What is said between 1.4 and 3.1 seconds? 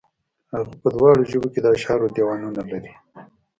کې د اشعارو دېوانونه لري.